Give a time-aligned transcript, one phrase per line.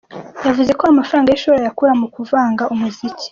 [0.47, 3.25] Yavuze ko amafaranga y’ishuri ayakura mu kuvanga umuziki.